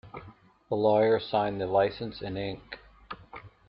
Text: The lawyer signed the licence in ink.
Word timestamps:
The 0.69 0.75
lawyer 0.75 1.19
signed 1.19 1.61
the 1.61 1.67
licence 1.67 2.23
in 2.23 2.35
ink. 2.35 2.79